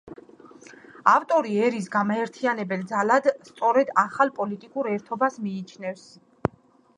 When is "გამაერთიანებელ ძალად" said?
1.95-3.29